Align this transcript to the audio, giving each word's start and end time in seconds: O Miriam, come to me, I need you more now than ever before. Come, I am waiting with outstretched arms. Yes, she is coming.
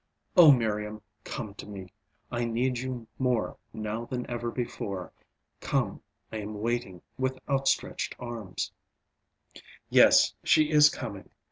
O 0.35 0.51
Miriam, 0.51 1.03
come 1.23 1.53
to 1.53 1.67
me, 1.67 1.93
I 2.31 2.43
need 2.43 2.79
you 2.79 3.05
more 3.19 3.57
now 3.71 4.05
than 4.05 4.27
ever 4.27 4.49
before. 4.49 5.13
Come, 5.59 6.01
I 6.31 6.37
am 6.37 6.59
waiting 6.59 7.03
with 7.19 7.37
outstretched 7.47 8.15
arms. 8.17 8.71
Yes, 9.91 10.33
she 10.43 10.71
is 10.71 10.89
coming. 10.89 11.29